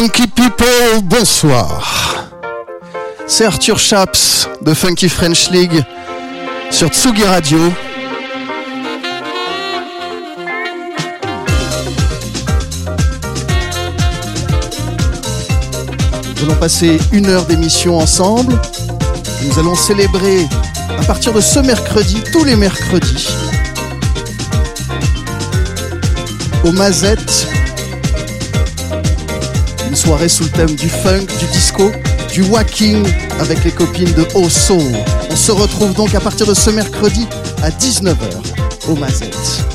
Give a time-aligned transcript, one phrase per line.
[0.00, 2.28] Funky People, bonsoir.
[3.26, 5.82] C'est Arthur Chaps de Funky French League
[6.70, 7.58] sur Tsugi Radio.
[16.36, 18.56] Nous allons passer une heure d'émission ensemble.
[19.42, 20.46] Nous allons célébrer
[20.96, 23.26] à partir de ce mercredi, tous les mercredis,
[26.62, 27.48] au Mazette,
[29.98, 31.90] soirée sous le thème du funk, du disco,
[32.30, 33.04] du walking
[33.40, 34.94] avec les copines de Oh Soul.
[35.28, 37.26] On se retrouve donc à partir de ce mercredi
[37.64, 38.14] à 19h
[38.88, 39.67] au Mazette.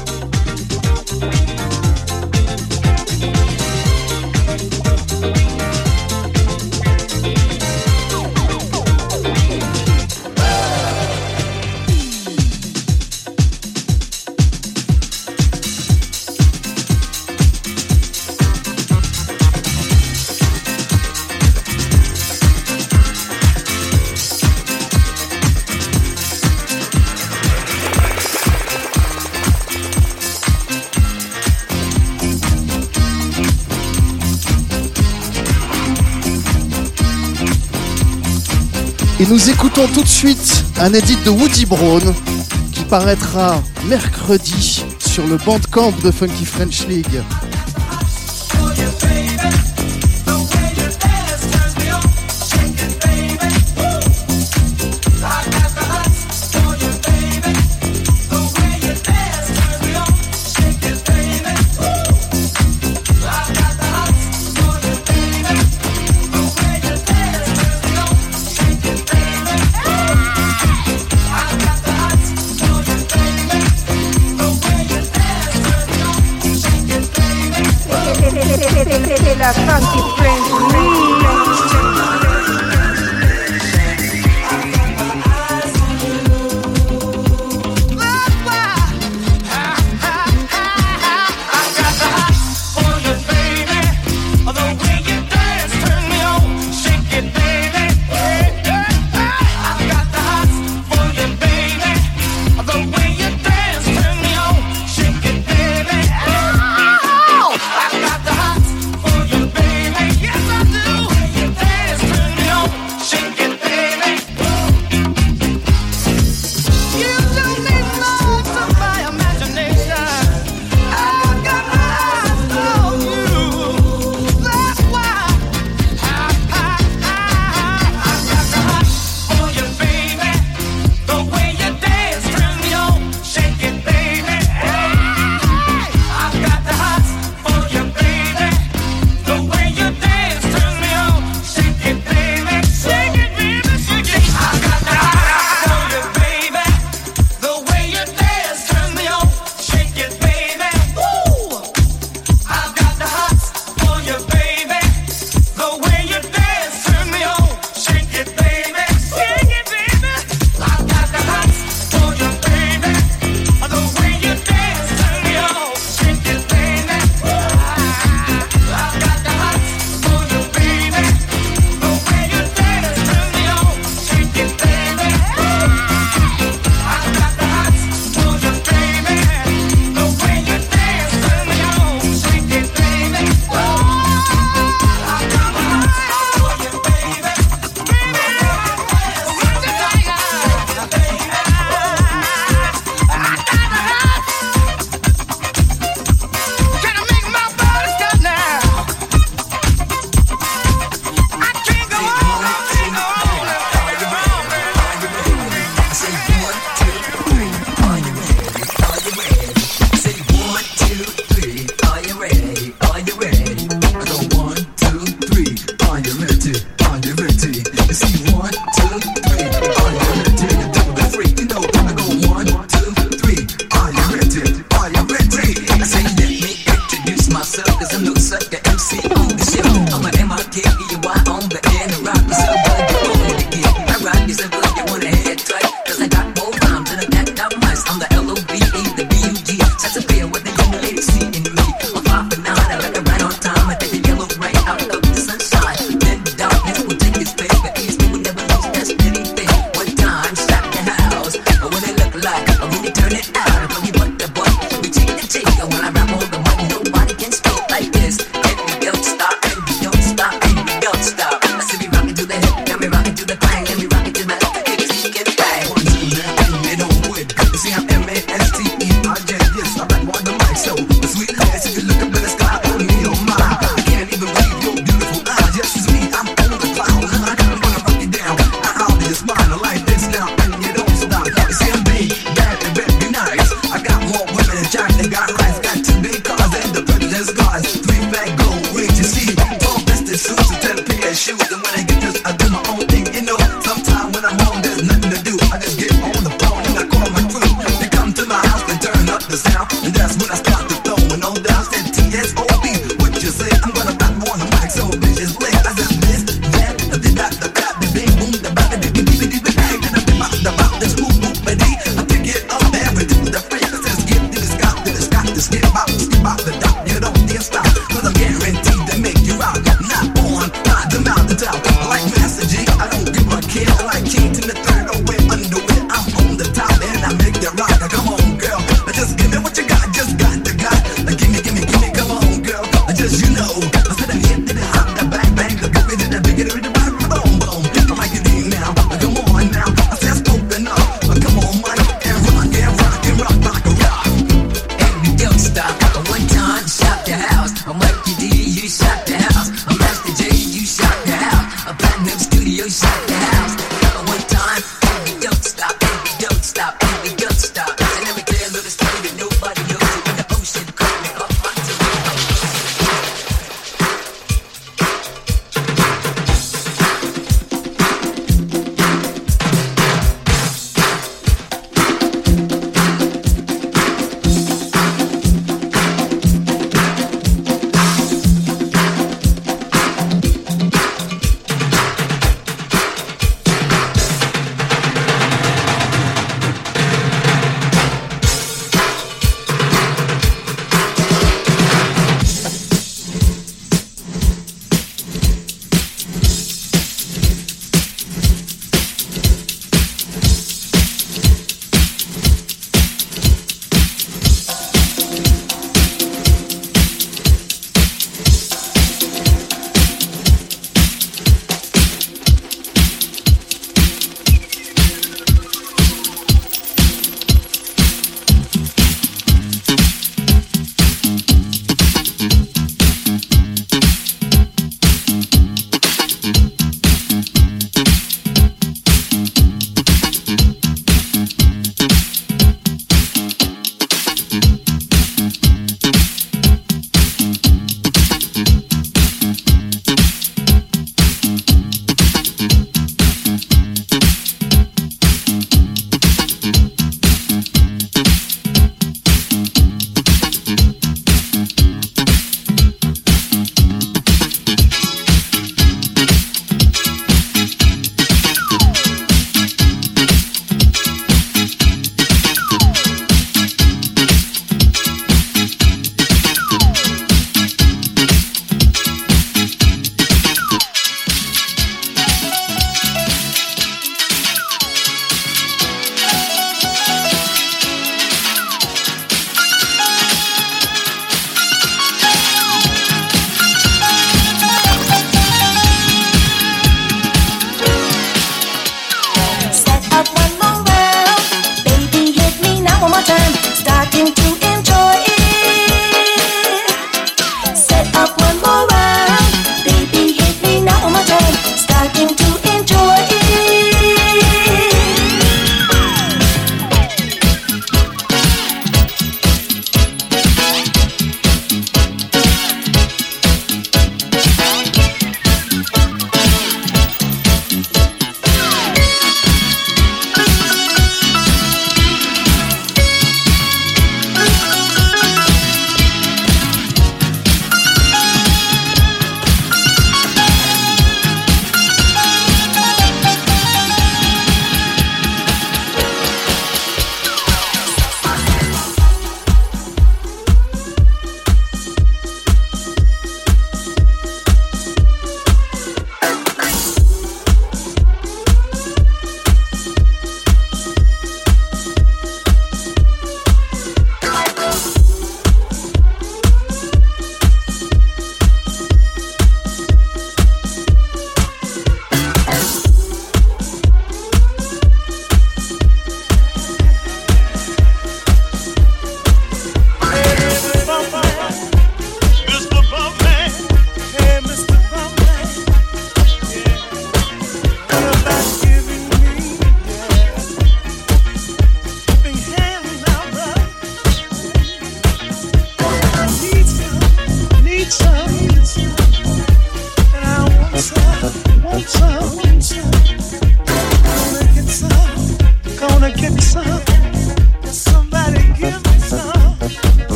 [39.24, 42.14] Et nous écoutons tout de suite un edit de Woody Brown
[42.74, 47.22] qui paraîtra mercredi sur le bandcamp de Funky French League.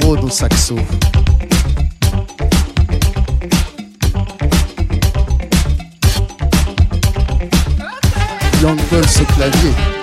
[0.00, 0.74] Broad au saxo.
[8.60, 9.93] Young au clavier.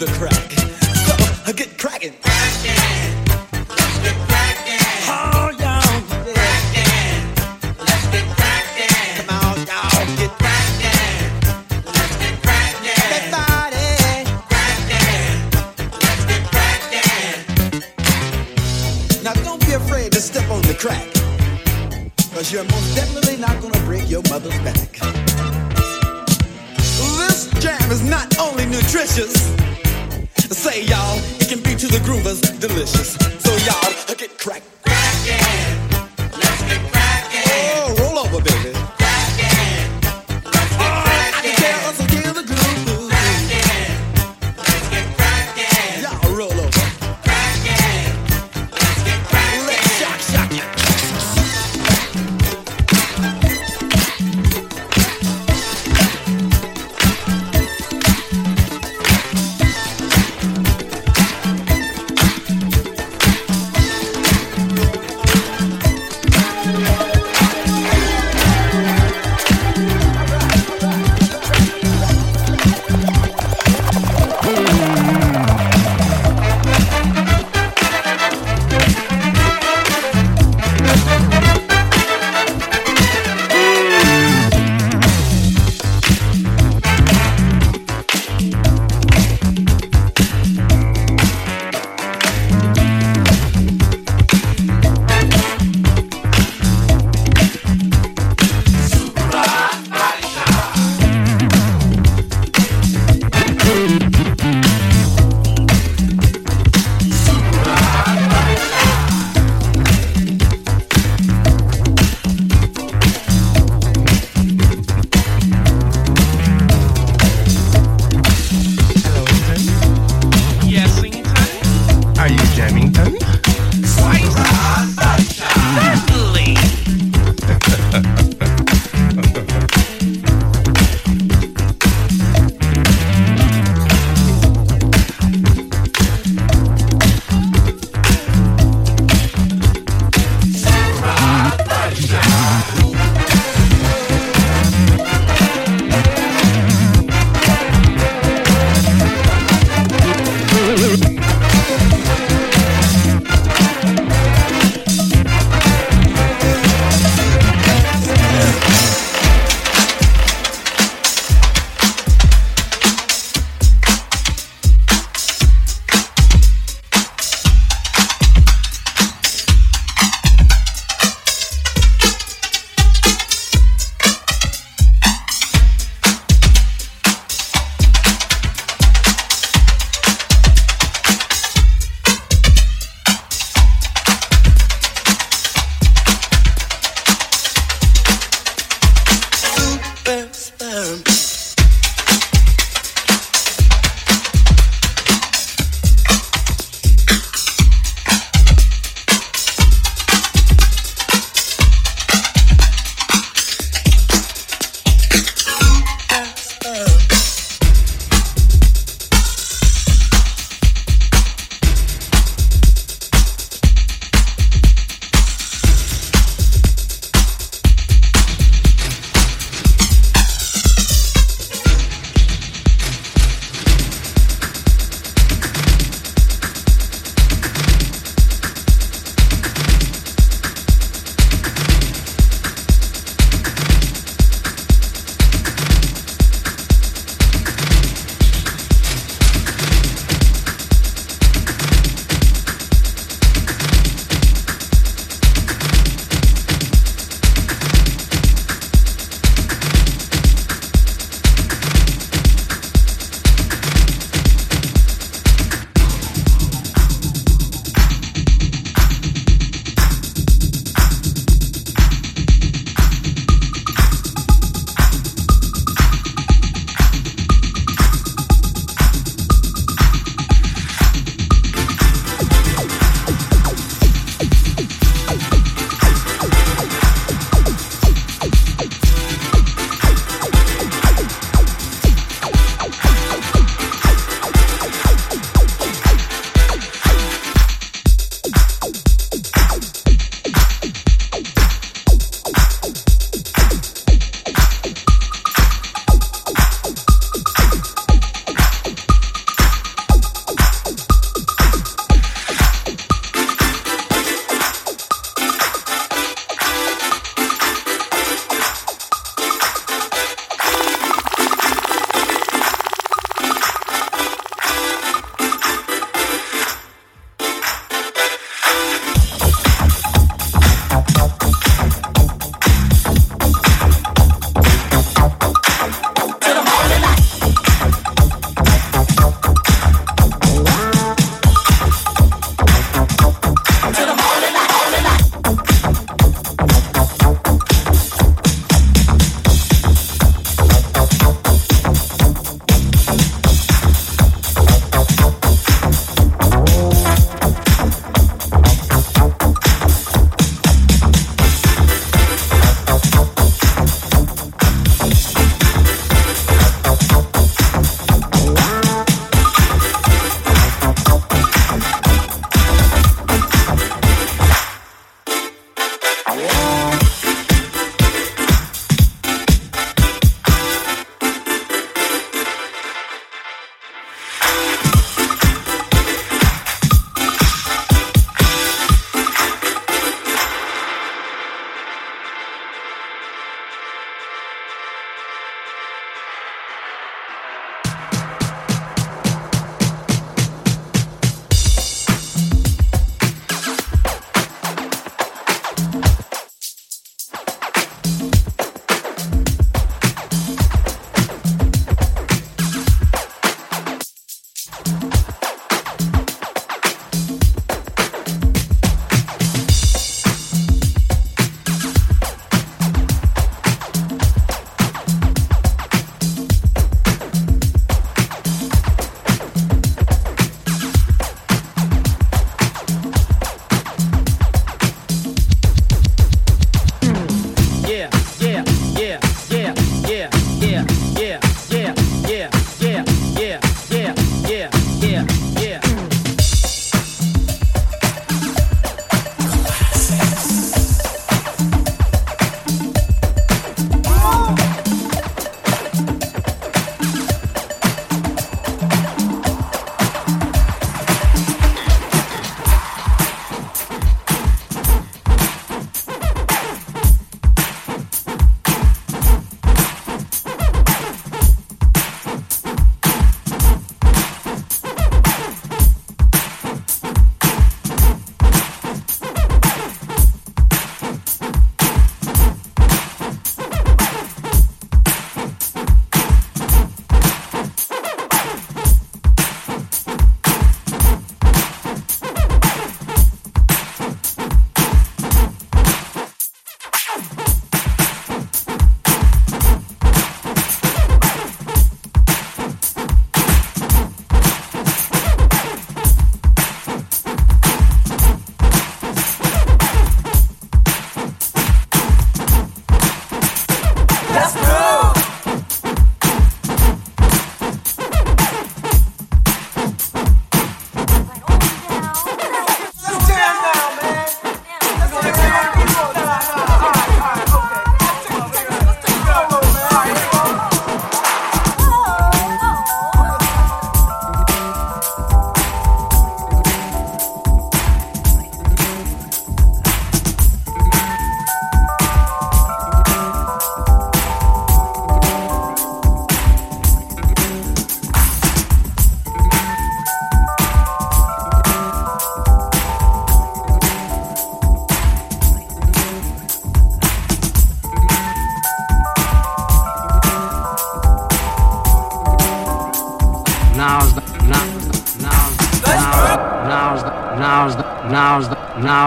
[0.00, 0.37] Let's get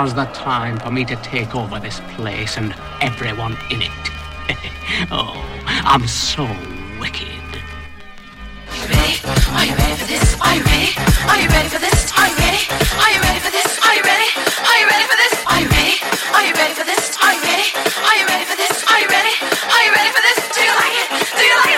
[0.01, 4.01] now's the time for me to take over this place and everyone in it.
[5.13, 5.37] oh,
[5.67, 6.41] I'm so
[6.99, 7.29] wicked.
[8.89, 9.13] ready?
[9.53, 10.25] Are you ready for this?
[10.41, 10.89] Are you ready?
[11.29, 12.09] Are you ready for this?
[12.17, 12.65] Are you ready?
[12.97, 13.69] Are you ready for this?
[13.77, 14.29] Are you ready?
[14.65, 15.33] Are you ready for this?
[15.45, 15.95] Are you ready?
[16.33, 17.05] Are you ready for this?
[17.21, 17.69] Are you ready?
[18.01, 18.75] Are you ready for this?
[18.89, 19.35] Are you ready?
[19.37, 20.37] Are you ready for this?
[20.49, 21.07] Do you like it?
[21.37, 21.70] Do you like it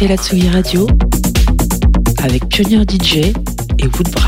[0.00, 0.86] écoutez la Tsugi Radio
[2.22, 3.32] avec Pionnier DJ
[3.78, 4.27] et Woodbrass.